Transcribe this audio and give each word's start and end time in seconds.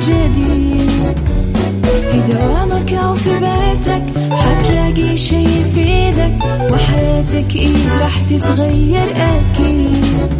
جديد. 0.00 0.90
في 2.10 2.20
دوامك 2.32 2.92
أو 2.92 3.14
في 3.14 3.30
بيتك 3.30 4.04
حتلاقي 4.32 5.16
شي 5.16 5.44
يفيدك 5.44 6.38
وحياتك 6.72 7.56
إيه 7.56 7.98
راح 8.00 8.20
تتغير 8.20 9.08
أكيد. 9.16 10.30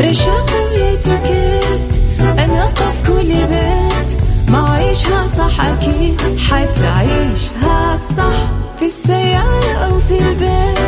رشاق 0.00 0.50
ويتوكيت 0.64 2.00
أنا 2.38 2.66
في 2.74 3.08
كل 3.12 3.28
بيت. 3.28 4.20
ما 4.50 4.70
عيشها 4.70 5.26
صح 5.38 5.64
أكيد 5.64 6.20
حتعيشها 6.38 7.96
صح. 8.18 8.50
في 8.78 8.86
السيارة 8.86 9.72
أو 9.86 9.98
في 9.98 10.18
البيت 10.18 10.78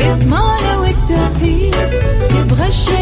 اسمعنا 0.00 0.78
والتوفيق. 0.78 1.76
تبغى 2.30 2.68
الشيء 2.68 3.01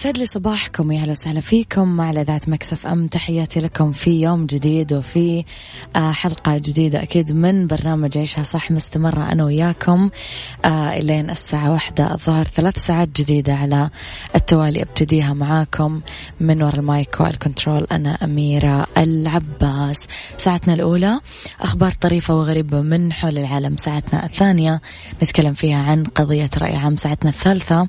يسعد 0.00 0.18
لي 0.18 0.26
صباحكم 0.26 0.92
يا 0.92 1.00
أهلا 1.00 1.12
وسهلا 1.12 1.40
فيكم. 1.40 1.88
مع 1.88 2.10
اذاعه 2.10 2.40
ميكس 2.46 2.78
إف 2.78 2.86
إم 2.86 3.06
تحياتي 3.06 3.60
لكم 3.60 3.92
في 3.92 4.20
يوم 4.20 4.46
جديد 4.46 4.92
وفي 4.92 5.44
آه، 5.96 6.12
حلقة 6.12 6.58
جديدة 6.58 7.02
أكيد 7.02 7.32
من 7.32 7.66
برنامج 7.66 8.18
عيشها 8.18 8.42
صح 8.42 8.70
مستمرة 8.70 9.32
أنا 9.32 9.44
وياكم 9.44 10.10
آه، 10.64 10.98
إلين 10.98 11.30
الساعة 11.30 11.72
واحدة 11.72 12.14
الظهر. 12.14 12.44
ثلاث 12.44 12.78
ساعات 12.78 13.08
جديدة 13.20 13.54
على 13.54 13.90
التوالي 14.34 14.82
أبتديها 14.82 15.32
معاكم 15.32 16.00
من 16.40 16.62
وراء 16.62 16.76
ال 16.76 16.87
mic 16.87 17.20
وال 17.20 17.35
control 17.35 17.86
أنا 17.92 18.18
أميرة 18.24 18.86
العباس. 18.98 19.98
ساعتنا 20.36 20.74
الأولى 20.74 21.20
أخبار 21.60 21.90
طريفة 21.90 22.34
وغريبة 22.36 22.80
من 22.80 23.12
حول 23.12 23.38
العالم. 23.38 23.76
ساعتنا 23.76 24.26
الثانية 24.26 24.80
نتكلم 25.22 25.54
فيها 25.54 25.82
عن 25.82 26.04
قضية 26.04 26.50
رأي 26.58 26.76
عام. 26.76 26.96
ساعتنا 26.96 27.30
الثالثة 27.30 27.86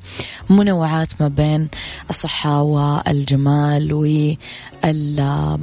منوعات 0.49 1.21
ما 1.21 1.27
بين 1.27 1.67
الصحة 2.09 2.61
والجمال 2.61 3.93
وال 3.93 5.57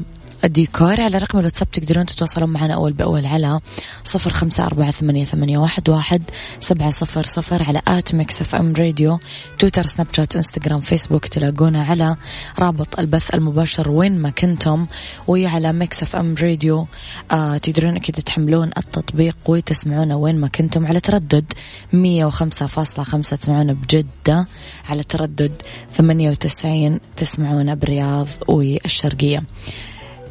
الديكور 0.44 1.00
على 1.00 1.18
رقم 1.18 1.38
الواتساب 1.38 1.70
تقدرون 1.70 2.06
تتواصلون 2.06 2.50
معنا 2.50 2.74
أول 2.74 2.92
بأول 2.92 3.26
على 3.26 3.60
صفر 4.04 4.30
خمسة 4.30 4.64
أربعة 4.64 4.90
ثمانية, 4.90 5.24
ثمانية 5.24 5.58
واحد, 5.58 5.88
واحد 5.88 6.22
سبعة 6.60 6.90
صفر 6.90 7.26
صفر 7.26 7.62
على 7.62 7.82
at 7.88 8.14
ميكس 8.14 8.40
إف 8.40 8.54
إم 8.54 8.72
راديو 8.76 9.18
تويتر 9.58 9.86
سناب 9.86 10.06
شات 10.12 10.36
إنستغرام 10.36 10.80
فيسبوك 10.80 11.26
تلاقونا 11.26 11.84
على 11.84 12.16
رابط 12.58 12.98
البث 12.98 13.34
المباشر 13.34 13.90
وين 13.90 14.18
ما 14.18 14.30
كنتم 14.30 14.86
وعلى 15.28 15.72
ميكس 15.72 16.02
إف 16.02 16.16
إم 16.16 16.34
راديو. 16.40 16.86
آه 17.30 17.56
تقدرون 17.56 17.96
أكيد 17.96 18.14
تحملون 18.14 18.70
التطبيق 18.76 19.36
وتسمعونا 19.48 20.14
وين 20.14 20.36
ما 20.36 20.48
كنتم 20.48 20.86
على 20.86 21.00
تردد 21.00 21.52
مية 21.92 22.24
وخمسة 22.24 22.66
فاصلة 22.66 23.04
خمسة 23.04 23.36
تسمعونا 23.36 23.72
بجدة 23.72 24.46
على 24.88 25.02
تردد 25.02 25.52
ثمانية 25.92 26.30
وتسعين 26.30 27.00
تسمعونا 27.16 27.74
بالرياض 27.74 28.28
والشرقية. 28.48 29.42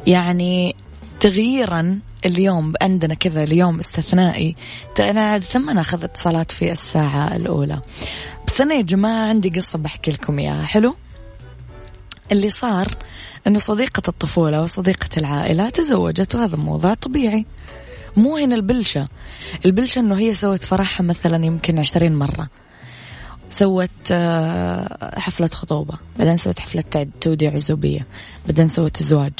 يعني 0.08 0.76
تغييرا 1.20 2.00
اليوم 2.26 2.72
عندنا 2.82 3.14
كذا 3.14 3.42
اليوم 3.42 3.78
استثنائي. 3.78 4.54
أنا 5.00 5.30
عاده 5.30 5.58
ما 5.58 5.72
ناخذ 5.72 6.04
اتصالات 6.04 6.50
في 6.52 6.72
الساعة 6.72 7.36
الأولى. 7.36 7.82
بس 8.46 8.60
أنا 8.60 8.74
يا 8.74 8.82
جماعة 8.82 9.28
عندي 9.28 9.48
قصة 9.48 9.78
بحكي 9.78 10.10
لكم 10.10 10.38
إياها. 10.38 10.64
حلو؟ 10.64 10.94
اللي 12.32 12.50
صار 12.50 12.88
إنه 13.46 13.58
صديقة 13.58 14.02
الطفولة 14.08 14.62
وصديقة 14.62 15.08
العائلة 15.16 15.70
تزوجت 15.70 16.34
وهذا 16.34 16.56
موضوع 16.56 16.94
طبيعي. 16.94 17.46
مو 18.16 18.36
هنا 18.36 18.54
البلشة. 18.54 19.08
البلشة 19.66 20.00
إنه 20.00 20.18
هي 20.18 20.34
سوت 20.34 20.64
فرحها 20.64 21.04
مثلا 21.04 21.46
يمكن 21.46 21.78
عشرين 21.78 22.14
مرة. 22.14 22.48
سوت 23.50 23.90
آه، 24.12 25.18
حفلة 25.20 25.48
خطوبة 25.48 25.94
بعدين 26.18 26.36
سوت 26.36 26.58
حفلة 26.60 27.06
توديع 27.20 27.54
عزوبية 27.54 28.06
بعدين 28.46 28.68
سوت 28.68 29.02
زواج. 29.02 29.32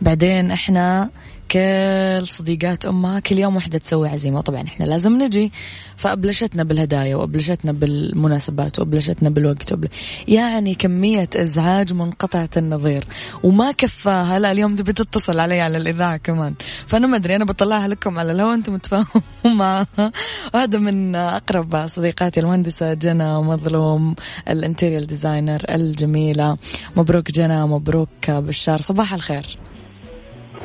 بعدين 0.00 0.50
إحنا 0.50 1.10
كل 1.52 2.26
صديقات 2.26 2.86
أمها 2.86 3.20
كل 3.20 3.38
يوم 3.38 3.56
واحدة 3.56 3.78
تسوي 3.78 4.08
عزيمة. 4.08 4.40
طبعا 4.40 4.62
إحنا 4.62 4.84
لازم 4.84 5.22
نجي. 5.22 5.52
فأبلشتنا 5.96 6.62
بالهدايا 6.62 7.16
وأبلشتنا 7.16 7.72
بالمناسبات 7.72 8.78
وأبلشتنا 8.78 9.30
بالوقت. 9.30 9.72
وبل... 9.72 9.88
يعني 10.28 10.74
كمية 10.74 11.28
إزعاج 11.36 11.92
منقطعة 11.92 12.48
النظير. 12.56 13.04
وما 13.42 13.72
كفاها. 13.72 14.38
لا 14.38 14.52
اليوم 14.52 14.76
تبي 14.76 14.92
تتصل 14.92 15.40
علي 15.40 15.60
على 15.60 15.78
الإذاعة 15.78 16.16
كمان. 16.16 16.54
فأنا 16.86 17.06
ما 17.06 17.16
أدري 17.16 17.36
أنا 17.36 17.44
بطلعها 17.44 17.88
لكم 17.88 18.18
على 18.18 18.32
الهواء 18.32 18.54
أنتم 18.54 18.76
تفاهموا 18.76 19.22
معها. 19.58 20.12
وهذا 20.54 20.78
من 20.78 21.16
أقرب 21.16 21.86
صديقاتي 21.86 22.40
المهندسة 22.40 22.94
جنى 22.94 23.42
مظلوم 23.42 24.14
ال 24.50 24.56
interior 24.56 25.06
designer 25.06 25.62
الجميلة. 25.68 26.56
مبروك 26.96 27.30
جنى 27.30 27.66
مبروك 27.66 28.30
بشار. 28.30 28.80
صباح 28.80 29.14
الخير. 29.14 29.58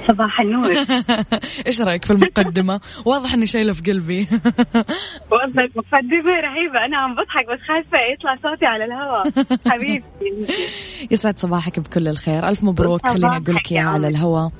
صباح 0.07 0.41
النور. 0.41 0.71
إيش 1.67 1.81
رأيك 1.81 2.05
في 2.05 2.13
المقدمة؟ 2.13 2.79
واضح 3.05 3.33
إني 3.33 3.47
شايلة 3.47 3.73
في 3.73 3.91
قلبي. 3.91 4.27
والله 5.31 5.63
المقدمه 5.63 6.31
رهيبة. 6.43 6.85
أنا 6.85 6.97
عم 6.97 7.11
بضحك 7.15 7.45
بس 7.53 7.59
خايفة 7.67 7.97
يطلع 8.13 8.35
صوتي 8.51 8.65
على 8.65 8.85
الهواء. 8.85 9.29
حبيبتي. 9.71 10.53
يسعد 11.11 11.39
صباحك 11.39 11.79
بكل 11.79 12.07
الخير. 12.07 12.47
ألف 12.47 12.63
مبروك. 12.63 13.07
خليني 13.07 13.37
أقول 13.37 13.55
لك 13.55 13.71
اياها 13.71 13.89
على 13.89 14.07
الهواء. 14.07 14.51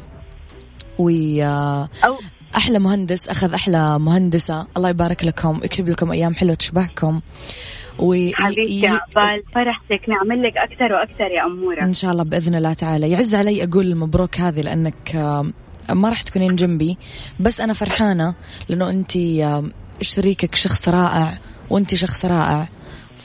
و 0.99 1.09
أحلى 2.55 2.79
مهندس 2.79 3.27
أخذ 3.27 3.53
أحلى 3.53 3.99
مهندسة. 3.99 4.67
الله 4.77 4.89
يبارك 4.89 5.25
لكم 5.25 5.59
يكتب 5.63 5.89
لكم 5.89 6.11
أيام 6.11 6.35
حلوة 6.35 6.55
تشبهكم. 6.55 7.21
و 7.99 8.31
حبيبتي 8.33 8.87
عقبال 8.87 9.43
فرحتك 9.55 10.09
نعمل 10.09 10.43
لك 10.43 10.53
أكثر 10.57 10.93
وأكثر 10.93 11.31
يا 11.31 11.45
أمورة. 11.45 11.81
إن 11.81 11.93
شاء 11.93 12.11
الله 12.11 12.23
بإذن 12.23 12.55
الله 12.55 12.73
تعالى. 12.73 13.11
يعز 13.11 13.35
علي 13.35 13.63
أقول 13.63 13.95
مبروك 13.95 14.39
هذه 14.39 14.61
لأنك 14.61 15.15
ما 15.89 16.09
راح 16.09 16.21
تكونين 16.21 16.55
جنبي. 16.55 16.97
بس 17.39 17.61
أنا 17.61 17.73
فرحانة 17.73 18.35
لأنه 18.69 18.89
انت 18.89 19.11
شريكك؟ 20.01 20.55
شخص 20.55 20.89
رائع 20.89 21.37
وانت 21.69 21.95
شخص 21.95 22.25
رائع. 22.25 22.67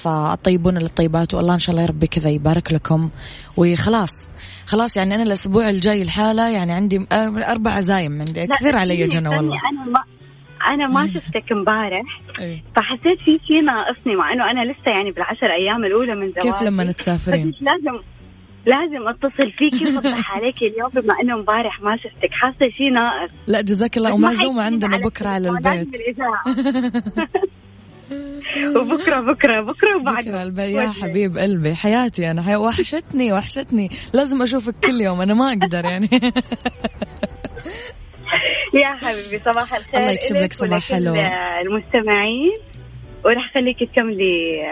فالطيبون 0.02 0.78
للطيبات 0.78 1.34
والله 1.34 1.54
إن 1.54 1.58
شاء 1.58 1.70
الله 1.70 1.82
يا 1.82 1.88
ربي 1.88 2.06
كذا 2.06 2.30
يبارك 2.30 2.72
لكم. 2.72 3.10
وخلاص 3.56 4.28
خلاص 4.66 4.96
يعني 4.96 5.14
أنا 5.14 5.22
الأسبوع 5.22 5.68
الجاي 5.68 6.02
الحاله 6.02 6.48
يعني 6.48 6.72
عندي 6.72 7.06
أربع 7.52 7.70
عزايم 7.70 8.18
عندي 8.18 8.46
كثير 8.46 8.76
علي 8.76 9.06
جنى 9.06 9.28
والله. 9.28 9.58
أنا 9.70 9.84
ما 9.84 10.02
أنا 10.74 10.86
ما 10.86 11.06
شفتك 11.06 11.52
امبارح. 11.52 12.20
فحسيت 12.76 13.18
في 13.18 13.38
شيء 13.46 13.64
ناقصني 13.64 14.16
مع 14.16 14.32
إنه 14.32 14.50
أنا 14.50 14.72
لسه 14.72 14.90
يعني 14.90 15.10
بالعشر 15.10 15.46
أيام 15.46 15.84
الأولى 15.84 16.14
من 16.14 16.32
زواجي. 16.32 16.50
كيف 16.50 16.62
لما 16.62 16.92
تسافرين؟ 16.92 17.52
لازم 17.60 17.98
لازم 18.66 19.08
أتصل 19.08 19.52
فيك 19.58 19.82
وصبح 19.82 20.34
عليك 20.34 20.62
اليوم 20.62 20.90
بما 20.94 21.14
إنه 21.22 21.34
امبارح 21.34 21.80
ما 21.80 21.96
شفتك. 21.96 22.30
حاسة 22.32 22.68
شيء 22.70 22.92
ناقص. 22.92 23.34
لا 23.46 23.60
جزاك 23.60 23.96
الله 23.96 24.14
ومعزومه 24.14 24.62
عندنا 24.62 24.96
بكرة 24.96 25.28
على 25.28 25.48
البيت. 25.48 25.88
وبكرة 28.76 29.20
بكرة 29.20 29.64
بكرة 29.64 29.96
وبعد. 30.00 30.24
بكرة 30.28 30.62
يا 30.62 30.90
حبيب 30.90 31.38
قلبي. 31.38 31.74
حياتي 31.74 32.30
أنا. 32.30 32.42
حي... 32.42 32.56
وحشتني 32.56 33.32
وحشتني. 33.32 33.90
لازم 34.12 34.42
أشوفك 34.42 34.74
كل 34.84 35.00
يوم. 35.00 35.20
أنا 35.20 35.34
ما 35.34 35.48
أقدر 35.48 35.84
يعني. 35.84 36.08
يا 38.74 38.96
حبيبي 39.00 39.44
صباح 39.44 39.74
الخير 39.74 40.00
الله 40.00 40.10
يكتب 40.10 40.36
لك 40.36 40.52
صباح 40.52 40.88
حلو. 40.88 41.14
المستمعين. 41.14 42.54
وراح 43.24 43.52
خليك 43.54 43.76
تكملي. 43.92 44.62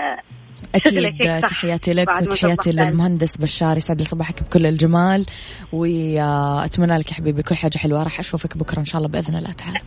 أكيد. 0.75 1.43
تحياتي 1.49 1.93
لك 1.93 2.09
وتحياتي 2.23 2.71
للمهندس 2.71 3.37
بشار 3.37 3.77
يسعد 3.77 3.99
لي 3.99 4.05
صباحك 4.05 4.43
بكل 4.43 4.67
الجمال. 4.67 5.27
وأتمنى 5.73 6.99
لك 6.99 7.11
يا 7.11 7.15
حبيبي 7.15 7.43
كل 7.43 7.55
حاجة 7.55 7.79
حلوة. 7.79 8.03
راح 8.03 8.19
أشوفك 8.19 8.57
بكرة 8.57 8.79
إن 8.79 8.85
شاء 8.85 8.99
الله 8.99 9.09
بإذن 9.09 9.37
الله 9.37 9.53
تعالى. 9.53 9.81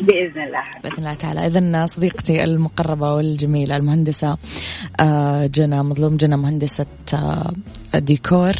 بإذن 0.00 0.42
الله. 0.42 0.64
بإذن 0.82 0.98
الله 0.98 1.14
تعالى. 1.14 1.46
اذا 1.46 1.86
صديقتي 1.86 2.44
المقربة 2.44 3.14
والجميلة 3.14 3.76
المهندسة 3.76 4.36
آه، 5.00 5.46
جنى 5.46 5.82
مظلوم 5.82 6.16
جنى 6.16 6.36
مهندسة 6.36 6.86
آه، 7.14 7.52
ديكور 7.94 8.54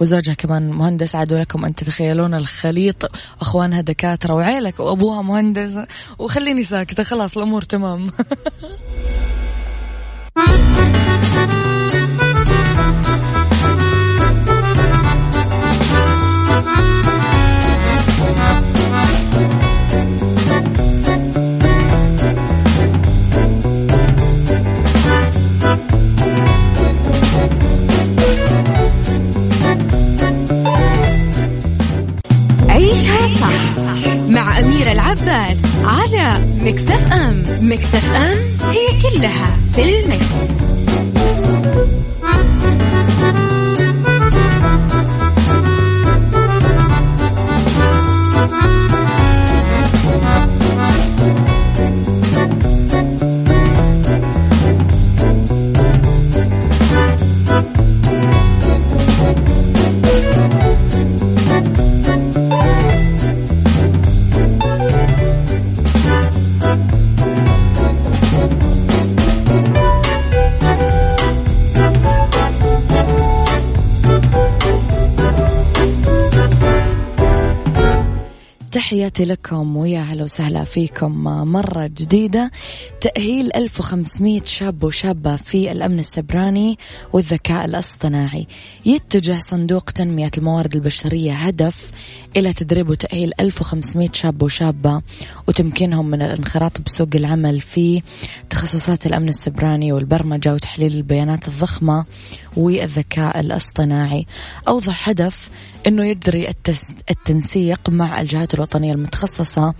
وزوجها 0.00 0.34
كمان 0.34 0.70
مهندس. 0.70 1.14
عادوا 1.14 1.38
لكم 1.38 1.64
أن 1.64 1.74
تتخيلون 1.74 2.34
الخليط. 2.34 3.10
أخوانها 3.40 3.80
دكاترة 3.80 4.34
وعيلك 4.34 4.80
وأبوها 4.80 5.22
مهندس. 5.22 5.78
وخليني 6.18 6.64
ساكتة 6.64 7.04
خلاص 7.04 7.36
الأمور 7.36 7.62
تمام. 7.62 8.10
العباس 34.92 35.58
على 35.84 36.30
مكتف 36.60 37.12
أم 37.12 37.42
مكتف 37.60 38.14
أم 38.14 38.38
هي 38.70 39.00
كلها 39.02 39.56
في 39.72 39.98
المكس. 39.98 40.71
تحياتي 79.12 79.32
لكم 79.32 79.76
ويا 79.76 80.00
هلا 80.00 80.24
وسهلا 80.24 80.64
فيكم. 80.64 81.24
مرة 81.24 81.86
جديدة 81.86 82.50
تأهيل 83.00 83.50
1500 83.56 84.42
شاب 84.44 84.84
وشابة 84.84 85.36
في 85.36 85.72
الأمن 85.72 85.98
السبراني 85.98 86.78
والذكاء 87.12 87.64
الاصطناعي. 87.64 88.46
يتجه 88.86 89.38
صندوق 89.38 89.90
تنمية 89.90 90.30
الموارد 90.38 90.74
البشرية 90.74 91.32
هدف 91.32 91.90
إلى 92.36 92.52
تدريب 92.52 92.90
وتأهيل 92.90 93.32
1500 93.40 94.08
شاب 94.12 94.42
وشابة 94.42 95.02
وتمكينهم 95.48 96.06
من 96.06 96.22
الانخراط 96.22 96.80
بسوق 96.80 97.08
العمل 97.14 97.60
في 97.60 98.02
تخصصات 98.50 99.06
الأمن 99.06 99.28
السبراني 99.28 99.92
والبرمجة 99.92 100.54
وتحليل 100.54 100.92
البيانات 100.92 101.48
الضخمة 101.48 102.04
والذكاء 102.56 103.40
الاصطناعي. 103.40 104.26
أوضح 104.68 105.08
هدف 105.08 105.50
أنه 105.86 106.04
يجري 106.06 106.54
التنسيق 107.10 107.90
مع 107.90 108.20
الجهات 108.20 108.54
الوطنية 108.54 108.92
المتخصصة 108.92 109.74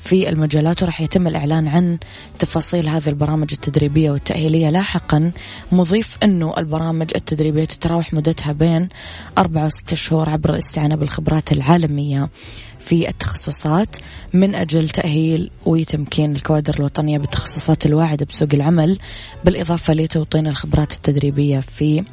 في 0.00 0.28
المجالات 0.28 0.82
وراح 0.82 1.00
يتم 1.00 1.26
الإعلان 1.26 1.68
عن 1.68 1.98
تفاصيل 2.38 2.88
هذه 2.88 3.08
البرامج 3.08 3.48
التدريبية 3.52 4.10
والتأهيلية. 4.10 4.70
لاحقا 4.70 5.32
مضيف 5.72 6.18
أنه 6.22 6.54
البرامج 6.58 7.10
التدريبية 7.16 7.64
تتراوح 7.64 8.14
مدتها 8.14 8.52
بين 8.52 8.88
أربعة 9.38 9.66
وستة 9.66 9.96
شهور 9.96 10.30
عبر 10.30 10.50
الاستعانة 10.50 10.96
بالخبرات 10.96 11.52
العالمية 11.52 12.28
في 12.88 13.08
التخصصات 13.08 13.96
من 14.32 14.54
أجل 14.54 14.88
تأهيل 14.88 15.50
وتمكين 15.66 16.36
الكوادر 16.36 16.74
الوطنية 16.74 17.18
بالتخصصات 17.18 17.86
الواعدة 17.86 18.26
بسوق 18.26 18.48
العمل 18.54 18.98
بالإضافة 19.44 19.94
لتوطين 19.94 20.46
الخبرات 20.46 20.92
التدريبية 20.92 21.60
في 21.60 22.04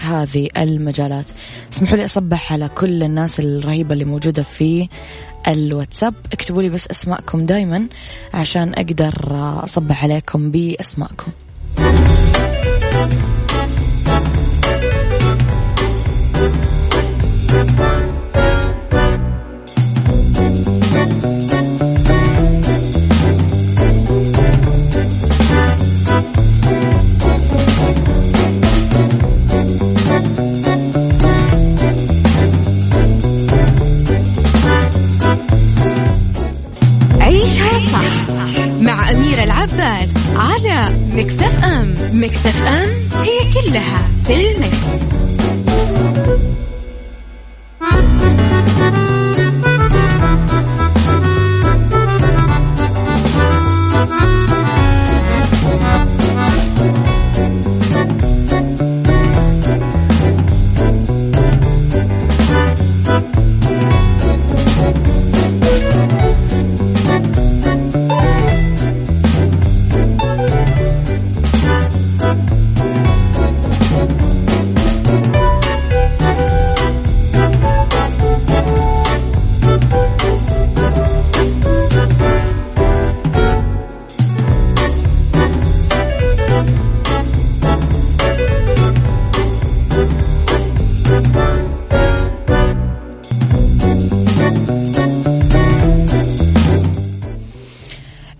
هذه 0.00 0.48
المجالات. 0.56 1.24
اسمحوا 1.72 1.96
لي 1.96 2.04
أصبح 2.04 2.52
على 2.52 2.68
كل 2.68 3.02
الناس 3.02 3.40
الرهيبة 3.40 3.92
اللي 3.92 4.04
موجودة 4.04 4.42
في 4.42 4.88
الواتساب. 5.48 6.14
اكتبوا 6.32 6.62
لي 6.62 6.68
بس 6.68 6.86
أسماءكم 6.86 7.46
دايما 7.46 7.88
عشان 8.34 8.74
أقدر 8.74 9.14
أصبح 9.64 10.04
عليكم 10.04 10.50
بأسماءكم. 10.50 11.32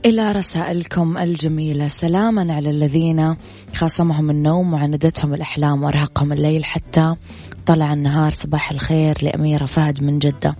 إلى 0.05 0.33
رسائلكم 0.33 1.19
الجميلة. 1.19 1.89
سلاما 1.89 2.55
على 2.55 2.71
الذين 2.71 3.37
خاصمهم 3.75 4.31
النوم 4.31 4.73
وعندتهم 4.73 5.35
الأحلام 5.35 5.83
وأرهقهم 5.83 6.33
الليل 6.33 6.65
حتى 6.65 7.15
طلع 7.67 7.93
النهار. 7.93 8.31
صباح 8.31 8.71
الخير 8.71 9.19
لأميرة 9.23 9.67
فهد 9.67 10.03
من 10.03 10.19
جدة. 10.19 10.57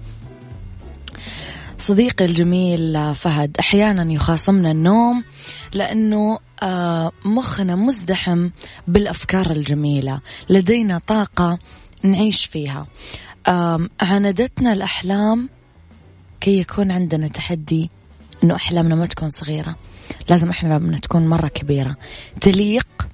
صديقي 1.79 2.25
الجميل 2.25 3.15
فهد 3.15 3.57
أحيانا 3.61 4.13
يخاصمنا 4.13 4.71
النوم 4.71 5.25
لأنه 5.75 6.39
آه، 6.63 7.13
مخنا 7.25 7.77
مزدحم 7.77 8.51
بالأفكار 8.89 9.51
الجميلة. 9.51 10.21
لدينا 10.51 10.99
طاقة 10.99 11.59
نعيش 12.03 12.45
فيها. 12.45 12.87
عاندتنا 14.01 14.73
الأحلام 14.73 15.49
كي 16.41 16.59
يكون 16.59 16.91
عندنا 16.91 17.29
تحدي 17.29 17.91
أنه 18.45 18.55
أحلامنا 18.55 18.95
ما 18.95 19.07
تكون 19.07 19.31
صغيرة. 19.31 19.77
لازم 20.29 20.51
أحلامنا 20.51 20.99
تكون 20.99 21.27
مرة 21.27 21.49
كبيرة. 21.49 21.97
تليق 22.41 23.09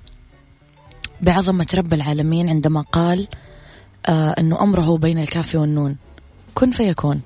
بعظمة 1.20 1.66
رب 1.74 1.92
العالمين 1.92 2.48
عندما 2.48 2.80
قال 2.80 3.28
آه 4.06 4.34
أنه 4.38 4.62
أمره 4.62 4.98
بين 4.98 5.18
الكاف 5.18 5.54
والنون. 5.54 5.96
كن 6.54 6.70
فيكون. 6.70 7.20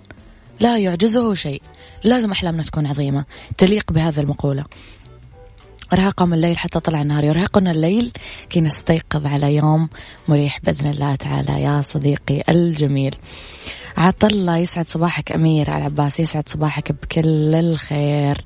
لا 0.60 0.78
يعجزه 0.78 1.34
شيء. 1.34 1.62
لازم 2.04 2.30
أحلامنا 2.30 2.62
تكون 2.62 2.86
عظيمة. 2.86 3.24
تليق 3.58 3.92
بهذه 3.92 4.20
المقولة. 4.20 4.64
أرهقهم 5.92 6.34
الليل 6.34 6.58
حتى 6.58 6.80
طلع 6.80 7.02
النهار. 7.02 7.24
يرهقنا 7.24 7.70
الليل 7.70 8.12
كي 8.50 8.60
نستيقظ 8.60 9.26
على 9.26 9.56
يوم 9.56 9.88
مريح 10.28 10.60
بإذن 10.62 10.90
الله 10.90 11.14
تعالى. 11.14 11.62
يا 11.62 11.82
صديقي 11.82 12.42
الجميل. 12.48 13.14
عطلة 13.96 14.56
يسعد 14.56 14.88
صباحك 14.88 15.32
أمير 15.32 15.70
على 15.70 15.84
عباس 15.84 16.20
يسعد 16.20 16.48
صباحك 16.48 16.92
بكل 16.92 17.54
الخير. 17.54 18.38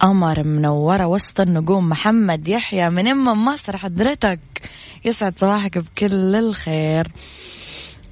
قمر 0.00 0.46
منورة 0.46 1.06
وسط 1.06 1.40
النجوم 1.40 1.88
محمد 1.88 2.48
يحيى 2.48 2.90
من 2.90 3.08
أم 3.08 3.44
مصر 3.44 3.76
حضرتك 3.76 4.40
يسعد 5.04 5.38
صباحك 5.38 5.78
بكل 5.78 6.36
الخير. 6.36 7.08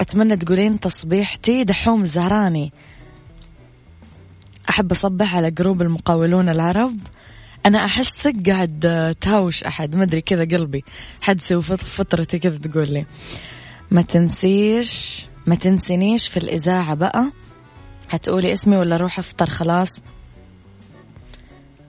أتمنى 0.00 0.36
تقولين 0.36 0.80
تصبيحتي 0.80 1.64
دحوم 1.64 2.02
الزهراني 2.02 2.72
أحب 4.70 4.90
أصبح 4.92 5.36
على 5.36 5.50
جروب 5.50 5.82
المقاولون 5.82 6.48
العرب. 6.48 6.98
أنا 7.66 7.84
أحسك 7.84 8.48
قاعد 8.48 9.16
تهاوش 9.20 9.64
أحد 9.64 9.96
ما 9.96 10.02
أدري 10.04 10.20
كذا 10.20 10.44
قلبي. 10.44 10.84
حدسي 11.22 11.54
وفطرتي 11.54 12.38
كذا 12.38 12.58
تقول 12.58 12.92
لي 12.92 13.06
ما 13.90 14.02
تنسيش 14.02 15.22
ما 15.46 15.54
تنسينيش 15.54 16.28
في 16.28 16.36
الإذاعة 16.36 16.94
بقى. 16.94 17.32
حتقولي 18.08 18.52
اسمي 18.52 18.76
ولا 18.76 18.94
أروح 18.94 19.18
أفطر 19.18 19.50
خلاص. 19.50 20.02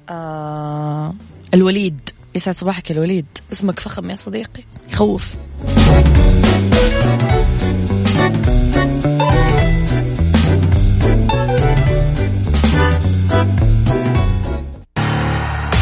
آه 0.10 1.14
الوليد 1.54 2.10
يسعد 2.36 2.56
صباحك 2.56 2.92
الوليد. 2.92 3.26
اسمك 3.52 3.80
فخم 3.80 4.10
يا 4.10 4.16
صديقي. 4.16 4.64
يخوف 4.92 5.36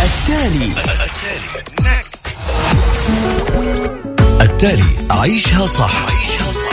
التالي. 0.03 0.73
التالي. 4.41 4.83
عيشها 5.11 5.65
صح. 5.65 6.20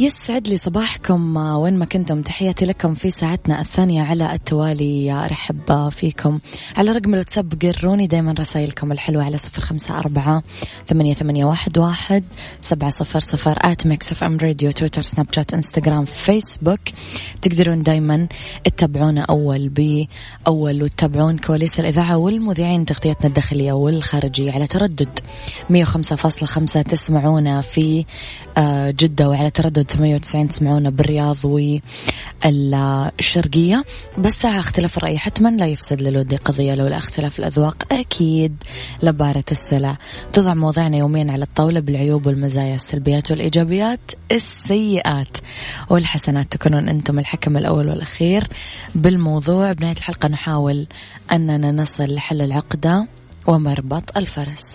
يسعد 0.00 0.48
لي 0.48 0.56
صباحكم 0.56 1.38
آه، 1.38 1.58
وين 1.58 1.78
ما 1.78 1.84
كنتم 1.84 2.22
تحياتي 2.22 2.66
لكم 2.66 2.94
في 2.94 3.10
ساعتنا 3.10 3.60
الثانية 3.60 4.02
على 4.02 4.34
التوالي. 4.34 5.12
أرحب 5.12 5.88
فيكم. 5.88 6.38
على 6.76 6.92
رقم 6.92 7.14
الواتساب 7.14 7.54
قروني 7.62 8.06
دايما 8.06 8.34
رسائلكم 8.40 8.92
الحلوة 8.92 9.24
على 9.24 9.38
صفر 9.38 9.62
خمسة 9.62 9.98
أربعة 9.98 10.42
ثمانية, 10.88 11.14
ثمانية 11.14 11.44
واحد, 11.44 11.78
واحد 11.78 12.24
سبعة 12.60 12.90
صفر 12.90 13.20
صفر 13.20 13.58
at 13.58 13.86
ميكس 13.86 14.12
إف 14.12 14.24
إم 14.24 14.38
راديو 14.38 14.70
تويتر 14.70 15.02
سناب 15.02 15.26
شات 15.32 15.54
إنستغرام 15.54 16.04
فيسبوك. 16.04 16.80
تقدرون 17.42 17.82
دايما 17.82 18.28
تتابعونا 18.64 19.26
أول 19.30 19.68
بأول 19.68 20.82
وتتابعون 20.82 21.38
كواليس 21.38 21.80
الإذاعة 21.80 22.16
والمذيعين 22.16 22.84
تغطيتنا 22.84 23.26
الداخلية 23.26 23.72
والخارجية 23.72 24.52
على 24.52 24.66
تردد 24.66 25.20
مية 25.70 25.82
وخمسة 25.82 26.16
فاصلة 26.16 26.48
خمسة 26.48 26.82
تسمعونا 26.82 27.60
في 27.60 28.04
آه، 28.58 28.90
جدة 28.90 29.28
وعلى 29.28 29.50
تردد 29.50 29.89
98 29.90 30.48
تسمعونا 30.48 30.90
بالرياض 30.90 31.36
والشرقية. 32.44 33.84
بس 34.18 34.32
ساعة 34.32 34.60
اختلاف 34.60 34.98
الرأي 34.98 35.18
حتما 35.18 35.48
لا 35.48 35.66
يفسد 35.66 36.00
للود 36.00 36.34
قضية 36.34 36.74
لولا 36.74 36.96
اختلاف 36.96 37.38
الأذواق. 37.38 37.92
أكيد 37.92 38.56
لبارة 39.02 39.44
السلع. 39.52 39.96
تضع 40.32 40.54
مواضيعنا 40.54 40.96
يوميا 40.96 41.32
على 41.32 41.44
الطاولة 41.44 41.80
بالعيوب 41.80 42.26
والمزايا 42.26 42.74
السلبيات 42.74 43.30
والإيجابيات 43.30 44.00
السيئات 44.32 45.36
والحسنات. 45.90 46.52
تكونون 46.52 46.88
أنتم 46.88 47.18
الحكم 47.18 47.56
الأول 47.56 47.88
والأخير 47.88 48.46
بالموضوع. 48.94 49.72
بنهاية 49.72 49.96
الحلقة 49.96 50.28
نحاول 50.28 50.86
أننا 51.32 51.72
نصل 51.72 52.14
لحل 52.14 52.42
العقدة 52.42 53.06
ومربط 53.46 54.16
الفرس. 54.16 54.74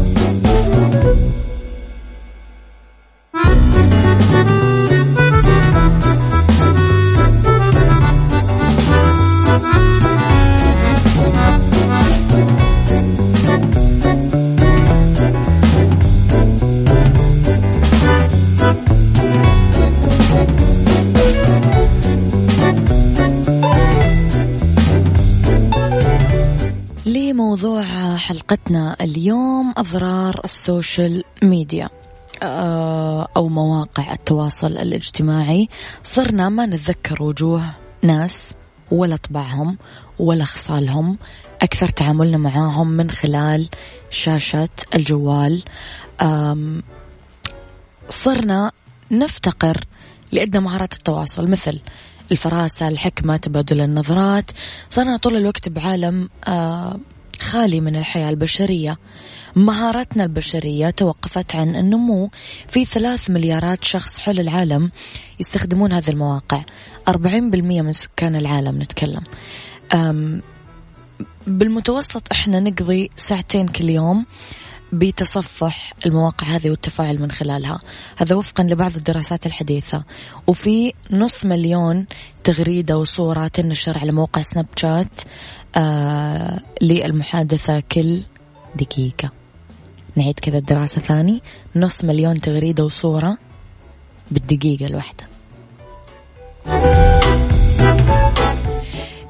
حلقتنا 28.51 28.95
اليوم 29.01 29.73
أضرار 29.77 30.41
السوشيال 30.43 31.23
ميديا 31.43 31.89
آه، 32.43 33.27
أو 33.37 33.47
مواقع 33.47 34.13
التواصل 34.13 34.67
الاجتماعي. 34.67 35.69
صرنا 36.03 36.49
ما 36.49 36.65
نتذكر 36.65 37.23
وجوه 37.23 37.63
ناس 38.01 38.53
ولا 38.91 39.15
طبعهم 39.15 39.77
ولا 40.19 40.45
خصالهم. 40.45 41.17
أكثر 41.61 41.87
تعاملنا 41.87 42.37
معاهم 42.37 42.87
من 42.87 43.11
خلال 43.11 43.69
شاشة 44.09 44.69
الجوال. 44.95 45.63
صرنا 48.09 48.71
نفتقر 49.11 49.77
لأدنى 50.31 50.63
مهارات 50.63 50.93
التواصل 50.93 51.47
مثل 51.47 51.79
الفراسة 52.31 52.87
الحكمة 52.87 53.37
تبادل 53.37 53.81
النظرات. 53.81 54.51
صرنا 54.89 55.17
طول 55.17 55.35
الوقت 55.35 55.69
بعالم 55.69 56.29
آه 56.47 56.99
خالي 57.41 57.81
من 57.81 57.95
الحياة 57.95 58.29
البشرية. 58.29 58.97
مهاراتنا 59.55 60.23
البشرية 60.23 60.89
توقفت 60.89 61.55
عن 61.55 61.75
النمو 61.75 62.29
في 62.67 62.85
ثلاث 62.85 63.29
مليارات 63.29 63.83
شخص 63.83 64.19
حول 64.19 64.39
العالم 64.39 64.91
يستخدمون 65.39 65.91
هذه 65.91 66.09
المواقع. 66.09 66.61
أربعين 67.07 67.51
بالمية 67.51 67.81
من 67.81 67.93
سكان 67.93 68.35
العالم 68.35 68.81
نتكلم. 68.81 69.21
بالمتوسط 71.47 72.23
إحنا 72.31 72.59
نقضي 72.59 73.09
ساعتين 73.15 73.67
كل 73.67 73.89
يوم 73.89 74.25
بتصفح 74.93 75.93
المواقع 76.05 76.47
هذه 76.47 76.69
والتفاعل 76.69 77.21
من 77.21 77.31
خلالها. 77.31 77.79
هذا 78.17 78.35
وفقا 78.35 78.63
لبعض 78.63 78.95
الدراسات 78.95 79.45
الحديثة. 79.45 80.03
وفي 80.47 80.93
نص 81.11 81.45
مليون 81.45 82.05
تغريدة 82.43 82.97
وصورة 82.97 83.47
تنشر 83.47 83.97
على 83.97 84.11
موقع 84.11 84.41
سناب 84.41 84.67
شات 84.75 85.21
آه 85.75 86.59
للمحادثة 86.81 87.79
كل 87.79 88.21
دقيقة. 88.75 89.31
نعيد 90.15 90.39
كذا 90.39 90.57
الدراسة 90.57 91.01
ثاني. 91.01 91.41
نص 91.75 92.03
مليون 92.03 92.41
تغريدة 92.41 92.85
وصورة 92.85 93.37
بالدقيقة 94.31 94.85
الواحدة. 94.85 95.23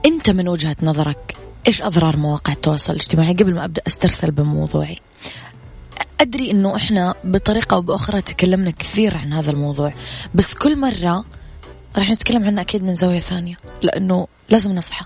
أنت 0.05 0.29
من 0.29 0.47
وجهة 0.47 0.75
نظرك 0.83 1.37
إيش 1.67 1.81
أضرار 1.81 2.17
مواقع 2.17 2.53
التواصل 2.53 2.93
الاجتماعي؟ 2.93 3.33
قبل 3.33 3.53
ما 3.53 3.65
أبدأ 3.65 3.81
أسترسل 3.87 4.31
بموضوعي. 4.31 4.97
أدري 6.21 6.51
أنه 6.51 6.75
إحنا 6.75 7.15
بطريقة 7.23 7.75
أو 7.75 7.81
بأخرى 7.81 8.21
تكلمنا 8.21 8.71
كثير 8.71 9.17
عن 9.17 9.33
هذا 9.33 9.51
الموضوع 9.51 9.93
بس 10.35 10.53
كل 10.53 10.79
مرة 10.79 11.25
راح 11.97 12.09
نتكلم 12.09 12.43
عنه 12.43 12.61
أكيد 12.61 12.83
من 12.83 12.93
زاوية 12.93 13.19
ثانية 13.19 13.57
لأنه 13.81 14.27
لازم 14.49 14.71
نصحى. 14.71 15.05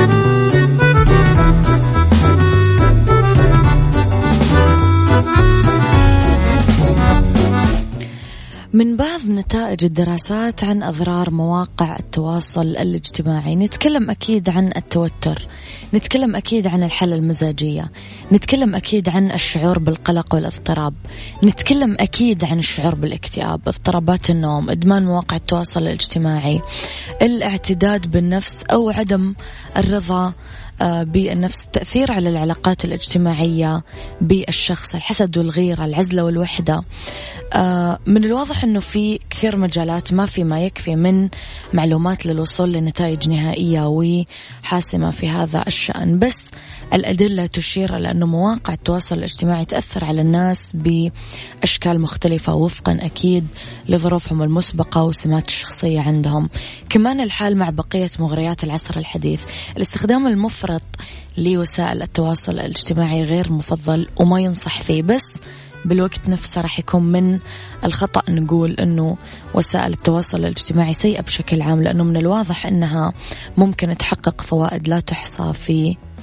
من 8.73 8.97
بعض 8.97 9.25
نتائج 9.27 9.85
الدراسات 9.85 10.63
عن 10.63 10.83
أضرار 10.83 11.31
مواقع 11.31 11.99
التواصل 11.99 12.61
الاجتماعي. 12.61 13.55
نتكلم 13.55 14.09
أكيد 14.09 14.49
عن 14.49 14.71
التوتر 14.77 15.47
نتكلم 15.93 16.35
أكيد 16.35 16.67
عن 16.67 16.83
الحالة 16.83 17.15
المزاجية 17.15 17.91
نتكلم 18.31 18.75
أكيد 18.75 19.09
عن 19.09 19.31
الشعور 19.31 19.79
بالقلق 19.79 20.35
والاضطراب 20.35 20.93
نتكلم 21.43 21.97
أكيد 21.99 22.43
عن 22.43 22.59
الشعور 22.59 22.95
بالاكتئاب 22.95 23.61
اضطرابات 23.67 24.29
النوم 24.29 24.69
إدمان 24.69 25.05
مواقع 25.05 25.35
التواصل 25.35 25.81
الاجتماعي 25.81 26.61
الاعتداد 27.21 28.11
بالنفس 28.11 28.63
أو 28.63 28.89
عدم 28.89 29.33
الرضا 29.77 30.33
بالنفس 30.83 31.65
التأثير 31.65 32.11
على 32.11 32.29
العلاقات 32.29 32.85
الاجتماعية 32.85 33.83
بالشخص 34.21 34.95
الحسد 34.95 35.37
والغيرة 35.37 35.85
العزلة 35.85 36.23
والوحدة. 36.23 36.83
آه، 37.53 37.99
من 38.05 38.23
الواضح 38.23 38.63
أنه 38.63 38.79
في 38.79 39.19
كثير 39.29 39.55
مجالات 39.55 40.13
ما 40.13 40.25
في 40.25 40.43
ما 40.43 40.65
يكفي 40.65 40.95
من 40.95 41.29
معلومات 41.73 42.25
للوصول 42.25 42.73
لنتائج 42.73 43.29
نهائية 43.29 43.87
وحاسمة 43.87 45.11
في 45.11 45.29
هذا 45.29 45.63
الشأن. 45.67 46.19
بس 46.19 46.51
الأدلة 46.93 47.45
تشير 47.45 47.95
إلى 47.97 48.11
أنه 48.11 48.25
مواقع 48.25 48.73
التواصل 48.73 49.17
الاجتماعي 49.17 49.65
تأثر 49.65 50.05
على 50.05 50.21
الناس 50.21 50.73
بأشكال 50.73 52.01
مختلفة 52.01 52.53
وفقا 52.53 52.97
أكيد 53.01 53.47
لظروفهم 53.89 54.41
المسبقة 54.41 55.03
وسمات 55.03 55.47
الشخصية 55.47 56.01
عندهم. 56.01 56.49
كمان 56.89 57.21
الحال 57.21 57.57
مع 57.57 57.69
بقية 57.69 58.09
مغريات 58.19 58.63
العصر 58.63 58.97
الحديث. 58.97 59.41
الاستخدام 59.77 60.27
المفرط 60.27 60.81
لوسائل 61.37 62.01
التواصل 62.01 62.51
الاجتماعي 62.51 63.23
غير 63.23 63.51
مفضل 63.51 64.07
وما 64.17 64.39
ينصح 64.39 64.81
فيه 64.81 65.01
بس 65.01 65.39
بالوقت 65.85 66.27
نفسه 66.27 66.61
راح 66.61 66.79
يكون 66.79 67.03
من 67.03 67.39
الخطأ 67.83 68.31
نقول 68.31 68.71
أنه 68.71 69.17
وسائل 69.53 69.93
التواصل 69.93 70.37
الاجتماعي 70.37 70.93
سيئة 70.93 71.21
بشكل 71.21 71.61
عام 71.61 71.83
لأنه 71.83 72.03
من 72.03 72.17
الواضح 72.17 72.65
أنها 72.65 73.13
ممكن 73.57 73.97
تحقق 73.97 74.41
فوائد 74.41 74.87
لا 74.87 74.99
تحصى 74.99 75.53
في 75.53 75.95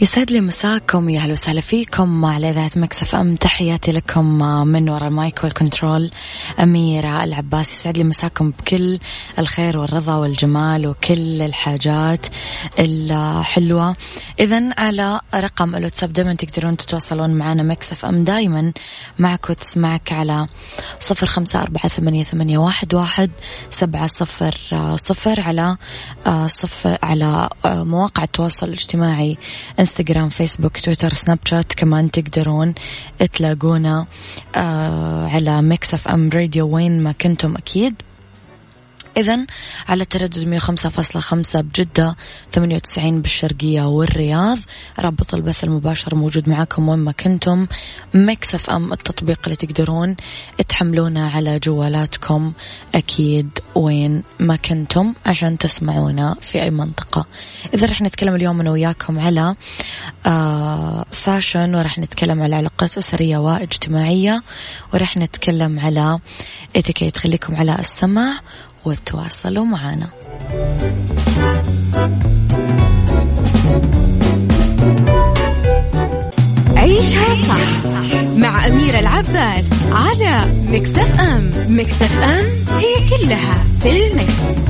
يسعد 0.00 0.30
لي 0.30 0.40
مساكم 0.40 1.08
يا 1.08 1.20
أهلا 1.20 1.32
وسهلا 1.32 1.60
فيكم. 1.60 2.24
على 2.24 2.50
إذاعة 2.50 2.70
Mix 2.76 3.14
FM 3.14 3.34
تحياتي 3.34 3.92
لكم 3.92 4.24
من 4.68 4.88
وراء 4.88 5.08
ال 5.08 5.17
mic 5.17 5.44
وال 5.44 5.57
control. 5.57 6.10
أميرة 6.60 7.24
العباس 7.24 7.72
يسعد 7.72 7.98
لي 7.98 8.04
مساكم 8.04 8.50
بكل 8.50 8.98
الخير 9.38 9.78
والرضا 9.78 10.14
والجمال 10.14 10.86
وكل 10.86 11.42
الحاجات 11.42 12.26
الحلوة. 12.78 13.96
اذا 14.40 14.74
على 14.78 15.20
رقم 15.34 15.74
الواتساب 15.74 16.12
دائما 16.12 16.34
تقدرون 16.34 16.76
تتواصلون 16.76 17.30
معنا. 17.30 17.62
Mix 17.62 18.04
FM 18.04 18.24
دائما 18.24 18.72
معك 19.18 19.50
وتسمعك 19.50 20.12
على 20.12 20.46
صفر 20.98 21.26
خمسة 21.26 21.62
أربعة 21.62 21.88
ثمانية, 21.88 22.24
ثمانية 22.24 22.58
واحد, 22.58 22.94
واحد 22.94 23.30
سبعة 23.70 24.06
صفر 24.06 24.54
صفر 24.96 25.40
على 25.40 25.76
صفر 26.46 26.98
على 27.02 27.48
مواقع 27.64 28.22
التواصل 28.22 28.66
الاجتماعي 28.66 29.38
انستغرام 29.88 30.28
فيسبوك 30.28 30.80
تويتر 30.80 31.12
سناب 31.14 31.38
شات 31.44 31.74
كمان 31.74 32.10
تقدرون 32.10 32.74
تلاقونا 33.34 34.06
على 35.34 35.62
Mix 35.62 35.94
FM 35.94 36.30
Radio 36.30 36.68
وين 36.68 37.02
ما 37.02 37.12
كنتم 37.12 37.56
أكيد. 37.56 37.94
إذا 39.18 39.46
على 39.88 40.04
تردد 40.04 40.60
105.5 40.60 41.60
بجدة 41.60 42.16
98 42.52 43.22
بالشرقية 43.22 43.82
والرياض. 43.82 44.58
رابط 44.98 45.34
البث 45.34 45.64
المباشر 45.64 46.14
موجود 46.14 46.48
معاكم 46.48 46.88
وين 46.88 46.98
ما 46.98 47.12
كنتم. 47.12 47.66
Mix 48.14 48.54
FM 48.54 48.92
التطبيق 48.92 49.38
اللي 49.44 49.56
تقدرون 49.56 50.16
تحملونه 50.68 51.36
على 51.36 51.58
جوالاتكم 51.58 52.52
أكيد 52.94 53.58
وين 53.74 54.22
ما 54.38 54.56
كنتم 54.56 55.14
عشان 55.26 55.58
تسمعونا 55.58 56.36
في 56.40 56.62
أي 56.62 56.70
منطقة. 56.70 57.26
إذا 57.74 57.86
رح 57.86 58.02
نتكلم 58.02 58.34
اليوم 58.34 58.60
أنا 58.60 58.70
وياكم 58.70 59.18
على 59.18 59.54
آه 60.26 61.04
فاشن 61.12 61.74
ورح 61.74 61.98
نتكلم 61.98 62.42
على 62.42 62.56
علاقات 62.56 62.98
أسرية 62.98 63.38
واجتماعية 63.38 64.42
ورح 64.94 65.16
نتكلم 65.16 65.78
على 65.80 66.18
اتيكيت 66.76 67.16
خليكم 67.16 67.56
على 67.56 67.78
السمع 67.78 68.40
وتواصلوا 68.84 69.64
معنا 69.64 70.08
عيشها 76.76 77.34
صح 77.48 78.22
مع 78.36 78.66
أميرة 78.66 78.98
العباس 78.98 79.64
على 79.92 80.38
مكتف 80.68 81.20
أم 81.20 81.50
مكتف 81.68 82.22
أم 82.22 82.46
هي 82.78 83.08
كلها 83.08 83.64
في 83.80 84.06
المكس. 84.06 84.68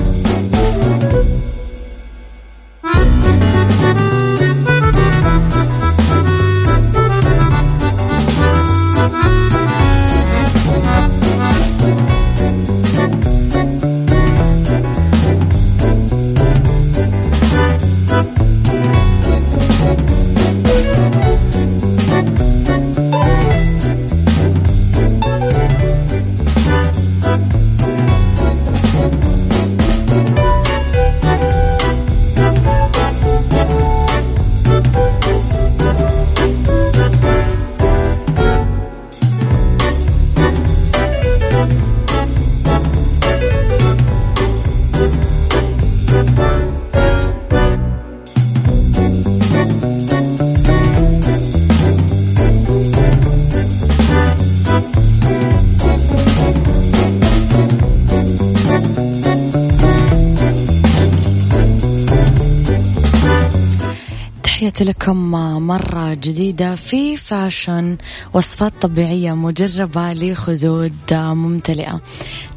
لكم 65.09 65.31
مرة 65.67 66.15
جديدة 66.15 66.75
في 66.75 67.17
fashion 67.17 67.97
وصفات 68.35 68.73
طبيعية 68.83 69.33
مجربة 69.33 70.13
لخدود 70.13 70.95
ممتلئة. 71.13 72.01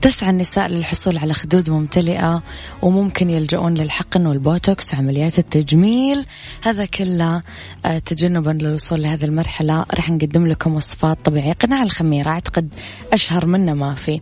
تسعى 0.01 0.29
النساء 0.29 0.67
للحصول 0.67 1.17
على 1.17 1.33
خدود 1.33 1.69
ممتلئة 1.69 2.41
وممكن 2.81 3.29
يلجؤون 3.29 3.73
للحقن 3.73 4.27
والبوتوكس 4.27 4.93
وعمليات 4.93 5.39
التجميل. 5.39 6.25
هذا 6.61 6.85
كله 6.85 7.41
آه، 7.85 7.99
تجنبا 7.99 8.49
للوصول 8.49 9.01
لهذه 9.01 9.25
المرحلة. 9.25 9.85
راح 9.95 10.09
نقدم 10.09 10.47
لكم 10.47 10.75
وصفات 10.75 11.17
طبيعية. 11.25 11.53
قناع 11.53 11.83
الخميرة. 11.83 12.29
أعتقد 12.29 12.73
أشهر 13.13 13.45
منه 13.45 13.73
ما 13.73 13.95
في. 13.95 14.21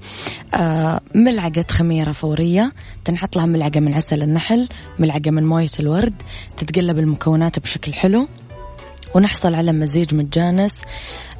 آه، 0.53 1.01
ملعقة 1.15 1.65
خميرة 1.71 2.11
فورية. 2.11 2.71
تنحط 3.05 3.35
لها 3.35 3.45
ملعقة 3.45 3.79
من 3.79 3.93
عسل 3.93 4.23
النحل 4.23 4.67
ملعقة 4.99 5.31
من 5.31 5.45
موية 5.45 5.71
الورد. 5.79 6.13
تتقلب 6.57 6.99
المكونات 6.99 7.59
بشكل 7.59 7.93
حلو. 7.93 8.27
ونحصل 9.15 9.53
على 9.53 9.71
مزيج 9.71 10.15
متجانس. 10.15 10.81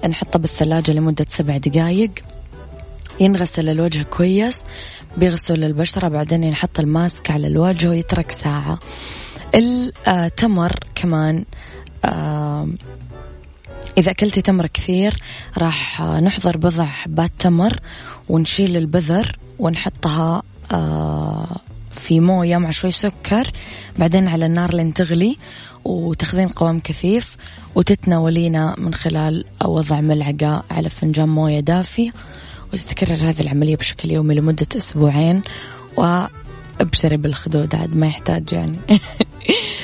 نحطه 0.10 0.39
بالثلاجة 0.39 0.91
لمدة 0.91 1.25
سبع 1.30 1.58
دقايق. 1.58 2.12
ينغسل 3.19 3.69
الوجه 3.69 4.03
كويس 4.03 4.62
بيغسل 5.17 5.63
البشرة 5.63 6.08
بعدين 6.08 6.43
ينحط 6.43 6.79
الماسك 6.79 7.32
على 7.32 7.47
الوجه 7.47 7.89
ويترك 7.89 8.32
ساعة. 8.32 8.79
التمر 9.55 10.79
كمان 10.95 11.45
إذا 13.97 14.12
أكلتي 14.12 14.41
تمر 14.41 14.67
كثير 14.67 15.13
راح 15.58 16.01
نحضر 16.01 16.58
بضع 16.58 16.86
حبات 16.86 17.32
تمر 17.39 17.79
ونشيل 18.29 18.77
البذر 18.77 19.38
ونحطها 19.60 20.41
في 21.91 22.19
موية 22.19 22.58
مع 22.58 22.71
شوي 22.71 22.91
سكر 22.91 23.51
بعدين 23.99 24.27
على 24.27 24.45
النار 24.45 24.73
لين 24.75 24.93
تغلي 24.93 25.38
وتاخذين 25.86 26.47
قوام 26.47 26.79
كثيف 26.79 27.38
وتتناولينه 27.75 28.75
من 28.77 28.93
خلال 28.93 29.45
وضع 29.65 30.01
ملعقة 30.01 30.63
على 30.71 30.89
فنجان 30.89 31.29
موية 31.29 31.60
دافي 31.60 32.12
وتتكرر 32.73 33.29
هذه 33.29 33.41
العملية 33.41 33.75
بشكل 33.75 34.12
يومي 34.12 34.36
لمدة 34.36 34.67
أسبوعين 34.77 35.41
وأبشري 35.97 37.17
بالخدود 37.17 37.75
عاد 37.75 37.95
ما 37.95 38.08
يحتاج 38.08 38.53
يعني. 38.53 38.79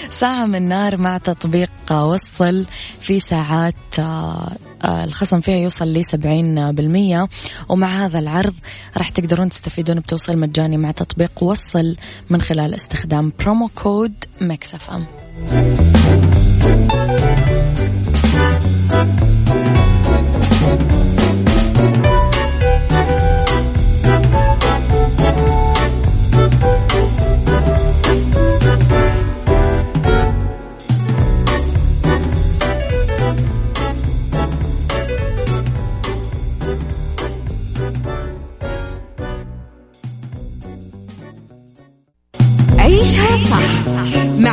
ساعة 0.09 0.45
من 0.45 0.67
نار 0.67 0.97
مع 0.97 1.17
تطبيق 1.17 1.69
وصل 1.91 2.65
في 2.99 3.19
ساعات 3.19 3.99
آه، 3.99 4.51
آه، 4.83 5.03
الخصم 5.03 5.41
فيها 5.41 5.55
يوصل 5.55 5.93
ل 5.93 6.03
70% 6.03 7.29
ومع 7.69 8.05
هذا 8.05 8.19
العرض 8.19 8.53
راح 8.97 9.09
تقدرون 9.09 9.49
تستفيدون 9.49 9.99
بتوصيل 9.99 10.37
مجاني 10.37 10.77
مع 10.77 10.91
تطبيق 10.91 11.43
وصل 11.43 11.95
من 12.29 12.41
خلال 12.41 12.75
استخدام 12.75 13.31
promo 13.39 13.69
code 13.75 14.13
Mix 14.41 14.70
FM 14.70 14.89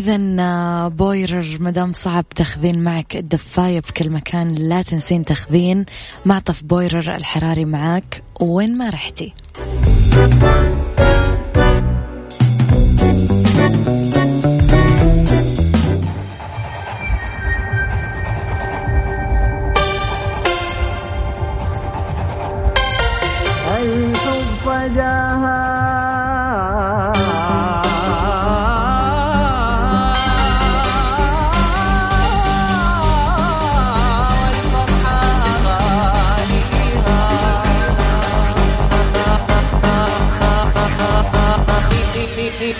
إذا 0.00 0.36
آه، 0.40 0.88
بويرر 0.88 1.56
مدام 1.60 1.92
صعب 1.92 2.24
تاخذين 2.28 2.82
معك 2.82 3.16
الدفاية 3.16 3.80
بكل 3.80 4.10
مكان 4.10 4.54
لا 4.54 4.82
تنسين 4.82 5.24
تاخذين 5.24 5.84
معطف 6.26 6.64
بويرر 6.64 7.16
الحراري 7.16 7.64
معك 7.64 8.22
وين 8.40 8.78
ما 8.78 8.88
رحتي. 8.88 9.34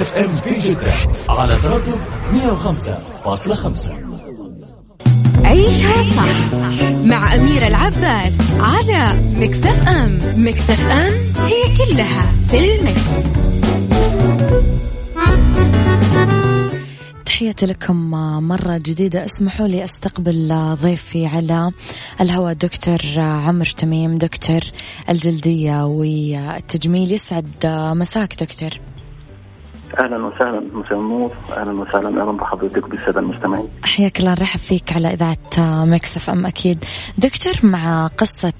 105.5 0.00 0.04
عيشها 5.44 6.02
صح 6.02 6.54
مع 7.04 7.34
أميرة 7.34 7.66
العباس 7.66 8.32
على 8.60 9.04
مكتف 9.34 9.88
أم 9.88 10.18
مكتف 10.36 10.90
أم 10.90 11.12
هي 11.46 11.76
كلها 11.76 12.32
في 12.48 12.74
المكس. 12.74 13.10
تحياتي 17.24 17.66
لكم 17.66 18.10
مرة 18.48 18.78
جديدة. 18.78 19.24
اسمحوا 19.24 19.66
لي 19.66 19.84
أستقبل 19.84 20.76
ضيفي 20.82 21.26
على 21.26 21.72
الهواء 22.20 22.52
دكتور 22.52 23.00
عمر 23.16 23.66
تميم. 23.66 24.18
دكتور 24.18 24.60
الجلدية 25.08 25.84
والتجميل 25.84 27.12
يسعد. 27.12 27.66
مساك 27.96 28.42
دكتور. 28.42 28.70
أهلا 29.98 30.26
وسهلا 30.26 30.60
مساء 30.72 31.00
النور. 31.00 31.32
أهلا 31.56 31.80
وسهلا 31.80 32.08
أهلا 32.08 32.32
بحضرتك 32.32 32.88
بالسادة 32.88 33.20
المستمعين. 33.20 33.68
حياك 33.84 34.20
الله 34.20 34.30
نرحب 34.30 34.58
فيك 34.58 34.92
على 34.92 35.08
إذاعة 35.08 35.36
Mix 35.84 36.16
FM 36.16 36.46
أكيد. 36.46 36.84
دكتور 37.18 37.52
مع 37.62 38.06
قصة 38.06 38.52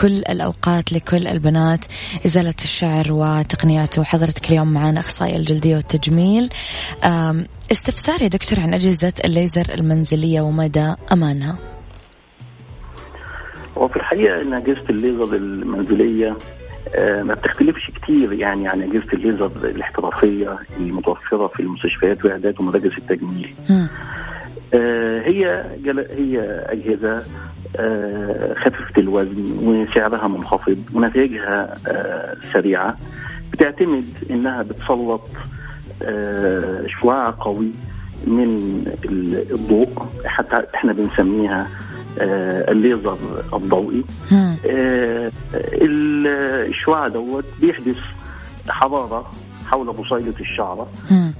كل 0.00 0.18
الأوقات 0.28 0.92
لكل 0.92 1.26
البنات 1.26 1.84
إزالة 2.26 2.54
الشعر 2.62 3.12
وتقنياته 3.12 4.04
حضرتك 4.04 4.50
اليوم 4.50 4.72
معنا 4.72 5.00
اخصائي 5.00 5.36
الجلدية 5.36 5.76
والتجميل. 5.76 6.48
استفسار 7.72 8.22
يا 8.22 8.28
دكتور 8.28 8.60
عن 8.60 8.74
أجهزة 8.74 9.12
الليزر 9.24 9.66
المنزلية 9.74 10.40
ومدى 10.40 10.94
أمانها. 11.12 11.56
وفي 13.76 13.96
الحقيقة 13.96 14.42
إن 14.42 14.54
أجهزة 14.54 14.84
الليزر 14.90 15.36
المنزلية 15.36 16.36
ما 17.22 17.34
بتختلفش 17.34 17.90
كتير 17.90 18.32
يعني 18.32 18.68
عن 18.68 18.82
أجهزة 18.82 19.12
الليزر 19.12 19.50
الاحترافية 19.64 20.58
المتوفره 20.80 21.46
في 21.46 21.60
المستشفيات 21.60 22.24
وعيادات 22.24 22.60
ومراكز 22.60 22.90
التجميل. 22.98 23.54
آه، 24.74 25.20
هي 25.20 25.64
هي 26.18 26.40
أجهزة 26.68 27.22
آه، 27.76 28.54
خفيفة 28.54 28.92
الوزن 28.98 29.68
وسعرها 29.68 30.28
منخفض 30.28 30.78
ونتائجها 30.94 31.74
سريعة 32.52 32.96
بتعتمد 33.52 34.04
إنها 34.30 34.62
بتسلط 34.62 35.30
شعاع 36.86 37.30
قوي 37.40 37.70
من 38.26 38.82
الضوء 39.50 39.88
حتى 40.24 40.62
إحنا 40.74 40.92
بنسميها 40.92 41.60
آه، 41.62 41.95
الليزر 42.20 43.18
الضوئي. 43.54 44.04
آه، 44.66 45.30
الشعاع 46.68 47.08
دوت 47.08 47.44
بيحدث 47.60 47.96
حراره 48.68 49.30
حول 49.66 49.86
بصيلة 49.86 50.34
الشعرة 50.40 50.88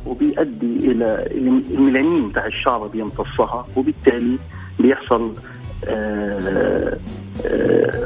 وبيؤدي 0.06 0.76
إلى 0.92 1.28
الميلانين 1.36 2.28
بتاع 2.28 2.46
الشعرة 2.46 2.86
بيمتصها 2.86 3.62
وبالتالي 3.76 4.38
بيحصل 4.80 5.34
آه، 5.84 6.98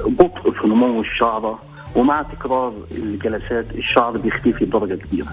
بطء 0.07 0.51
في 0.51 0.67
نمو 0.69 1.01
الشعرة 1.01 1.59
ومع 1.97 2.23
تكرار 2.23 2.73
الجلسات 2.93 3.67
الشعر 3.75 4.19
بيختفي 4.19 4.65
بدرجة 4.65 4.95
كبيرة. 4.95 5.29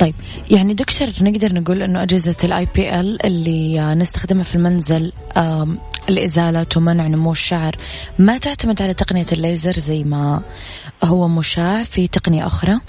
طيب 0.00 0.14
يعني 0.50 0.74
دكتور 0.74 1.08
نقدر 1.22 1.52
نقول 1.52 1.82
إنه 1.82 2.02
أجهزة 2.02 2.36
ال 2.44 2.66
IPL 2.74 3.26
اللي 3.26 3.94
نستخدمها 3.94 4.42
في 4.42 4.54
المنزل 4.54 5.12
لازاله 6.08 6.66
ومنع 6.76 7.06
نمو 7.06 7.32
الشعر 7.32 7.76
ما 8.18 8.38
تعتمد 8.38 8.82
على 8.82 8.94
تقنية 8.94 9.26
الليزر 9.32 9.72
زي 9.72 10.04
ما 10.04 10.42
هو 11.04 11.28
مشاع 11.28 11.82
في 11.82 12.08
تقنية 12.08 12.46
أخرى؟ 12.46 12.80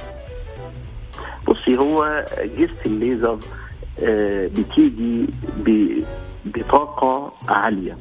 بصي 1.47 1.77
هو 1.77 2.03
اجهزه 2.37 2.85
الليزر 2.85 3.39
آه، 4.03 4.47
بتيجي 4.47 5.27
بطاقة 6.45 7.31
عالية. 7.49 7.97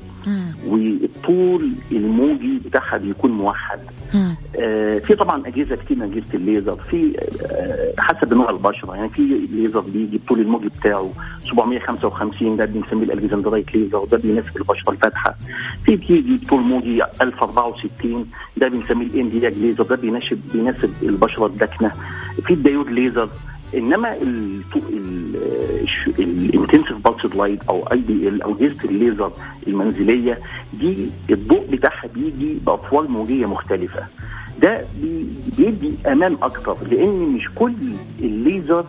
والطول 0.66 1.72
الموجي 1.92 2.58
بتاعها 2.64 2.96
بيكون 2.96 3.30
موحد. 3.30 3.78
آه 4.60 4.98
في 4.98 5.14
طبعا 5.14 5.46
أجهزة 5.46 5.76
كتير 5.76 5.96
من 5.96 6.02
أجهزة 6.02 6.38
الليزر. 6.38 6.74
في 6.74 7.16
آه 7.50 7.94
حسب 8.00 8.34
نوع 8.34 8.50
البشرة. 8.50 8.94
يعني 8.96 9.08
في 9.08 9.22
ليزر 9.52 9.80
بيجي 9.80 10.16
الطول 10.16 10.40
الموجي 10.40 10.68
بتاعه 10.68 11.10
755 11.40 12.54
ده 12.54 12.64
بنسميه 12.64 13.02
ال 13.04 13.10
Alexandrite 13.10 13.74
laser. 13.74 13.98
وده 13.98 14.16
بيناسب 14.16 14.56
البشرة 14.56 14.90
الفاتحة. 14.90 15.34
في 15.84 15.96
بيجي 15.96 16.46
طول 16.46 16.60
موجي 16.60 17.04
1064 17.22 18.26
ده 18.56 18.68
بنسميه 18.68 19.06
ال 19.06 19.14
Nd:YAG 19.14 19.58
laser. 19.58 19.82
ده 19.82 19.96
بيناسب 19.96 20.40
بيناسب 20.52 20.90
البشرة 21.02 21.46
الداكنة. 21.46 21.92
في 22.46 22.54
ال 22.54 22.60
diode 22.60 22.88
laser. 22.90 23.28
إنما 23.74 24.16
ال 26.18 26.26
intensive 26.26 26.96
pulsed 27.04 27.36
light 27.36 27.64
أو 27.68 27.82
IPL 27.92 28.42
أو 28.42 28.54
اجهزه 28.56 28.88
الليزر 28.88 29.32
المنزلية 29.66 30.38
دي 30.72 31.10
الضوء 31.30 31.66
بتاعها 31.70 32.06
بيجي 32.14 32.54
بأطوال 32.66 33.10
موجية 33.10 33.46
مختلفة. 33.46 34.06
ده 34.62 34.84
بيدي 35.58 35.92
أمان 36.06 36.36
أكتر 36.42 36.74
لأن 36.90 37.10
مش 37.32 37.48
كل 37.54 37.74
الليزر 38.20 38.84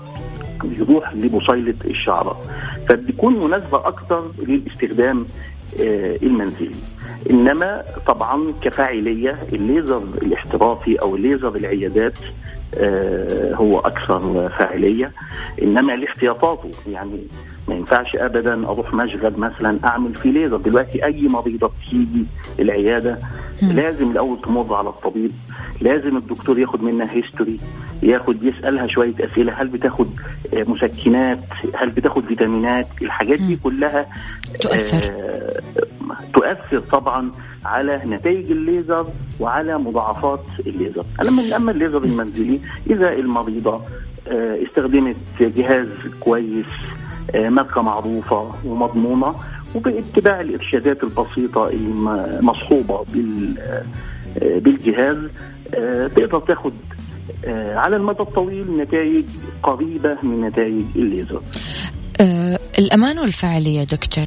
يروح 0.64 1.14
لبصيلة 1.14 1.76
الشعرة 1.86 2.42
فبتكون 2.90 3.44
مناسبة 3.46 3.88
أكتر 3.88 4.24
للاستخدام 4.48 5.26
آه، 5.82 6.16
المنزلي. 6.24 6.76
إنما 7.30 7.84
طبعا 8.08 8.54
كفاعلية 8.62 9.36
الليزر 9.54 10.04
الاحترافي 10.22 10.96
أو 11.02 11.16
الليزر 11.16 11.56
العيادات 11.56 12.20
هو 13.54 13.80
أكثر 13.80 14.50
فاعلية. 14.50 15.12
إنما 15.62 15.92
لاحتياطاته 15.92 16.72
يعني 16.88 17.28
ما 17.68 17.76
ينفعش 17.76 18.16
ابدا 18.16 18.66
أروح 18.68 18.94
مشغل 18.94 19.34
مثلا 19.40 19.80
أعمل 19.86 20.16
فيه 20.16 20.32
ليزر 20.32 20.58
دلوقتي 20.58 21.06
أي 21.06 21.22
مريضة 21.28 21.72
بتيجي 21.86 22.26
العيادة 22.60 23.20
لازم 23.62 24.12
الأول 24.12 24.42
تمر 24.42 24.74
على 24.76 24.90
الطبيب 24.90 25.32
لازم 25.82 26.18
الدكتور 26.18 26.60
ياخد 26.60 26.84
منها 26.84 27.12
history 27.16 27.58
ياخد 28.04 28.44
يسألها 28.44 28.88
شوية 28.88 29.14
أسئلة 29.20 29.54
هل 29.62 29.68
بتاخد 29.68 30.08
مسكنات 30.54 31.40
هل 31.76 31.90
بتاخد 31.90 32.24
فيتامينات؟ 32.24 32.88
الحاجات 33.02 33.40
دي 33.40 33.56
كلها 33.56 34.06
تؤثر. 34.62 34.98
آه 34.98 35.52
تؤثر 36.34 36.80
طبعا 36.80 37.30
على 37.66 38.02
نتائج 38.06 38.52
الليزر 38.52 39.06
وعلى 39.40 39.78
مضاعفات 39.78 40.44
الليزر. 40.68 41.06
اما 41.22 41.56
أما 41.56 41.72
الليزر 41.72 42.04
المنزلي 42.04 42.60
إذا 42.90 43.10
المريضة 43.14 43.82
آه 44.28 44.58
استخدمت 44.70 45.16
جهاز 45.40 45.88
كويس 46.20 46.66
ماركه 47.36 47.82
معروفة 47.82 48.52
ومضمونة 48.66 49.36
وباتباع 49.76 50.42
الإرشادات 50.42 51.04
البسيطة 51.04 51.70
المصحوبه 51.70 52.96
آه، 53.00 54.60
بالجهاز. 54.60 55.18
آه، 55.76 56.08
تقدر 56.08 56.40
تاخد 56.40 56.74
على 57.48 57.96
المدى 57.96 58.20
الطويل 58.20 58.78
نتائج 58.78 59.26
قريبة 59.64 60.18
من 60.24 60.42
نتائج 60.42 60.86
الليزر. 60.96 61.42
الأمان 62.80 63.20
والفاعلية 63.20 63.84
دكتور. 63.84 64.26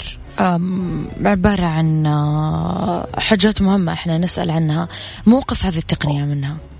عبارة 1.24 1.66
عن 1.66 2.06
آه، 2.06 3.06
حاجات 3.18 3.62
مهمة 3.62 3.92
إحنا 3.92 4.18
نسأل 4.18 4.50
عنها. 4.50 4.88
موقف 5.26 5.64
هذه 5.64 5.78
التقنية 5.78 6.24
منها. 6.24 6.52
آه، 6.52 6.73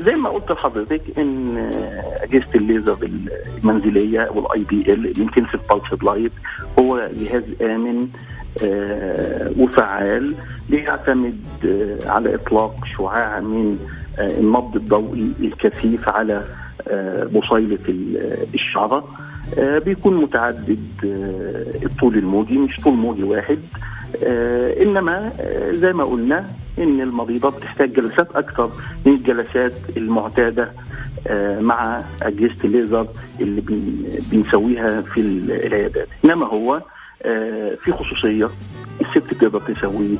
زي 0.00 0.14
ما 0.16 0.28
قلت 0.30 0.50
لحضرتك 0.50 1.18
إن 1.18 1.56
آه، 1.56 2.24
أجهزة 2.24 2.54
الليزر 2.54 2.98
المنزلية 3.64 4.30
وال 4.34 4.64
IPL 4.64 4.92
ال 4.92 5.06
intensive 5.06 5.72
pulse 5.72 6.04
light 6.04 6.32
هو 6.78 7.08
جهاز 7.14 7.42
آمن 7.62 8.08
وفعال 9.58 10.34
بيعتمد 10.70 11.46
على 12.06 12.34
إطلاق 12.34 12.74
شعاع 12.96 13.40
من 13.40 13.78
النبض 14.18 14.76
الضوئي 14.76 15.32
الكثيف 15.40 16.08
على 16.08 16.44
بصيلة 17.32 17.78
الشعرة. 18.54 19.04
آه، 19.58 19.78
بيكون 19.78 20.16
متعدد 20.16 20.86
آه، 21.04 21.84
الطول 21.86 22.18
الموجي 22.18 22.58
مش 22.58 22.80
طول 22.80 22.94
موجي 22.94 23.22
واحد. 23.22 23.58
آه، 23.58 23.93
إنما 24.82 25.32
زي 25.70 25.92
ما 25.92 26.04
قلنا 26.04 26.46
إن 26.78 27.00
المريضه 27.00 27.50
بتحتاج 27.50 27.92
جلسات 27.92 28.36
أكثر 28.36 28.70
من 29.06 29.12
الجلسات 29.12 29.72
المعتادة 29.96 30.72
مع 31.60 32.02
أجهزة 32.22 32.64
الليزر 32.64 33.06
اللي 33.40 33.62
بنسويها 34.32 35.00
في 35.02 35.20
العيادات. 35.20 36.08
إنما 36.24 36.46
هو 36.46 36.82
في 37.84 37.92
خصوصية 37.92 38.48
الست 39.00 39.34
تقدر 39.34 39.60
تسويه 39.60 40.16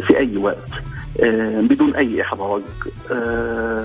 في 0.00 0.18
أي 0.18 0.36
وقت 0.36 0.70
بدون 1.70 1.94
أي 1.94 2.22
إحراج 2.22 2.62
آه، 3.12 3.84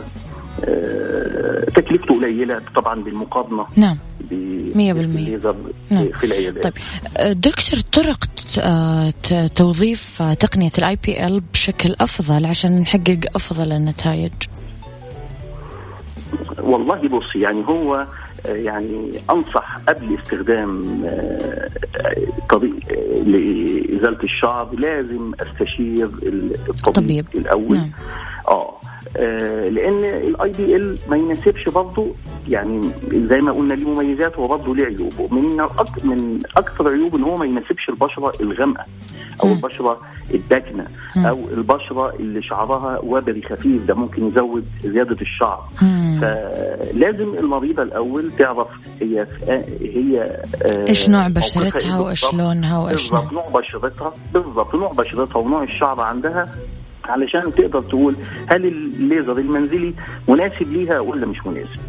تكلفته 1.75 2.15
قليلة 2.15 2.61
طبعا 2.75 3.03
بالمقارنه 3.03 3.65
نعم. 3.77 3.97
100% 4.23 4.27
نعم. 4.75 6.09
في 6.19 6.23
العيادات. 6.23 6.63
طيب. 6.63 6.73
آه، 7.17 7.33
دكتور 7.33 7.79
طرق 7.79 8.25
آه، 8.59 9.13
توظيف 9.55 10.21
تقنية 10.21 11.27
ال 11.27 11.30
IPL 11.30 11.39
بشكل 11.39 11.95
أفضل 12.01 12.45
عشان 12.45 12.79
نحقق 12.79 13.19
أفضل 13.35 13.71
النتائج؟ 13.71 14.31
والله 16.59 17.07
بص 17.07 17.35
يعني 17.43 17.67
هو 17.67 18.07
يعني 18.45 19.09
أنصح 19.31 19.77
قبل 19.77 20.17
استخدام 20.19 20.81
طريق 22.49 22.75
لإزالة 23.25 24.23
الشعر 24.23 24.75
لازم 24.75 25.31
أستشير 25.39 26.09
الطبيب 26.69 27.25
الأول. 27.35 27.77
نعم. 27.77 27.91
آه 28.47 28.51
آه، 28.51 28.92
لأن 29.69 30.75
ال 30.75 30.81
IPL 30.81 30.97
ما 31.09 31.17
يناسبش 31.17 31.69
برضه 31.75 32.15
يعني 32.47 32.89
زي 33.11 33.37
ما 33.37 33.51
قلنا 33.51 33.73
ليه 33.73 33.85
مميزات 33.85 34.35
هو 34.35 34.47
برضه 34.47 34.75
ليه 34.75 34.85
عيوب 34.85 35.33
من 35.33 35.67
من 36.03 36.39
أكثر 36.57 36.89
عيوب 36.89 37.15
إن 37.15 37.23
هو 37.23 37.35
ما 37.37 37.45
يناسبش 37.45 37.89
البشرة 37.89 38.31
الغامقة 38.41 38.85
أو 39.43 39.47
م. 39.47 39.51
البشرة 39.51 40.01
الداكنة. 40.33 40.83
أو 41.17 41.39
البشرة 41.49 42.13
اللي 42.19 42.41
شعرها 42.43 42.99
وبري 42.99 43.41
خفيف 43.41 43.85
ده 43.85 43.95
ممكن 43.95 44.25
يزود 44.27 44.65
زيادة 44.81 45.17
الشعر 45.21 45.69
م. 45.81 46.19
فلازم 46.21 47.33
المريضة 47.37 47.83
الأول 47.83 48.31
تعرف 48.31 48.67
هي 49.01 49.27
هي 49.81 50.21
آه، 50.65 50.87
إيش 50.87 51.09
نوع 51.09 51.27
بشرتها 51.27 51.99
وإيش 51.99 52.33
لونها 52.33 52.79
وإيش 52.79 53.13
نوع 53.13 53.49
بشرتها 53.53 54.13
بالضبط 54.33 54.75
نوع 54.75 54.91
بشرتها 54.91 55.39
ونوع 55.39 55.63
الشعر 55.63 56.01
عندها 56.01 56.45
علشان 57.05 57.53
تقدر 57.55 57.81
تقول 57.81 58.15
هل 58.47 58.65
الليزر 58.65 59.37
المنزلي 59.37 59.93
مناسب 60.27 60.71
ليها 60.71 60.99
ولا 60.99 61.25
مش 61.25 61.37
مناسب. 61.45 61.81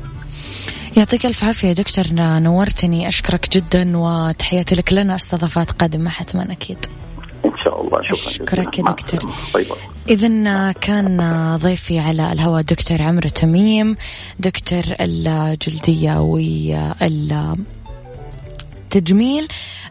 يعطيك 0.96 1.26
ألف 1.26 1.44
عافية 1.44 1.68
يا 1.68 1.72
دكتور 1.72 2.04
نورتني. 2.18 3.08
أشكرك 3.08 3.48
جدا 3.56 3.96
وتحياتي 3.96 4.74
لك 4.74 4.92
لنا 4.92 5.14
أستضافات 5.14 5.70
قادمة 5.70 6.10
حتما 6.10 6.52
أكيد. 6.52 6.78
إن 7.44 7.52
شاء 7.64 7.80
الله. 7.80 8.02
شكرا 8.02 8.30
أشكرك 8.30 8.78
يا 8.78 8.84
دكتور. 8.84 9.32
اذا 10.08 10.72
كان 10.72 11.20
ضيفي 11.56 11.98
على 11.98 12.32
الهواء 12.32 12.62
دكتور 12.62 13.02
عمرو 13.02 13.28
تميم 13.28 13.96
دكتور 14.38 14.82
الجلدية 15.00 16.20
والتجميل 16.20 17.56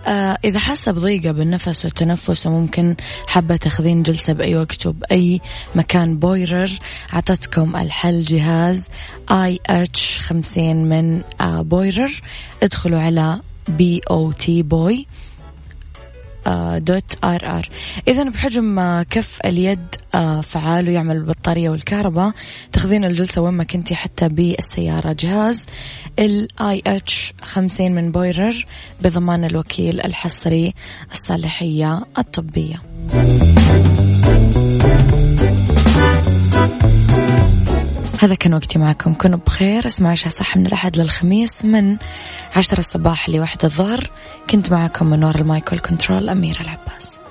آه 0.07 0.37
إذا 0.43 0.59
حاسة 0.59 0.91
بضيقة 0.91 1.31
بالنفس 1.31 1.85
والتنفس 1.85 2.47
وممكن 2.47 2.95
حابة 3.27 3.55
تاخذين 3.55 4.03
جلسة 4.03 4.33
بأي 4.33 4.55
وقت 4.55 4.85
وبأي 4.85 5.41
مكان. 5.75 6.19
بويرر 6.19 6.79
عطتكم 7.13 7.75
الحل 7.75 8.21
جهاز 8.21 8.89
آي 9.31 9.59
إتش 9.65 10.19
خمسين 10.19 10.89
من 10.89 11.21
آه 11.41 11.61
بويرر. 11.61 12.21
ادخلوا 12.63 12.99
على 12.99 13.39
بي 13.67 14.01
أو 14.11 14.31
تي 14.31 14.61
بوي. 14.61 15.07
دوت 16.77 17.23
ار 17.23 17.45
ار 17.45 17.69
اذا 18.07 18.29
بحجم 18.29 18.79
آه، 18.79 19.03
كف 19.03 19.39
اليد 19.45 19.95
آه، 20.15 20.41
فعال 20.41 20.87
ويعمل 20.89 21.15
البطارية 21.15 21.69
والكهرباء. 21.69 22.31
تاخذين 22.71 23.05
الجلسة 23.05 23.41
وين 23.41 23.53
ما 23.53 23.63
كنتي 23.63 23.95
حتى 23.95 24.29
بالسيارة. 24.29 25.15
جهاز 25.19 25.65
الاي 26.19 26.81
إتش 26.87 27.33
50 27.41 27.91
من 27.91 28.11
بويرر 28.11 28.65
بضمان 29.01 29.45
الوكيل 29.45 30.01
الحصري 30.01 30.73
الصالحية 31.11 32.01
الطبية. 32.17 32.81
هذا 38.23 38.35
كان 38.35 38.53
وقتي 38.53 38.79
معكم. 38.79 39.13
كنوا 39.13 39.39
بخير. 39.45 39.87
اسمعوا 39.87 40.11
عشاء 40.11 40.29
صح 40.29 40.57
من 40.57 40.65
الأحد 40.65 40.97
للخميس 40.97 41.65
من 41.65 41.97
عشرة 42.55 42.79
الصباح 42.79 43.29
لواحد 43.29 43.65
الظهر. 43.65 44.09
كنت 44.49 44.71
معكم 44.71 45.05
من 45.05 45.23
وراء 45.23 45.41
المايك 45.41 45.71
والكنترول 45.71 46.29
أميرة 46.29 46.61
العباس. 46.61 47.22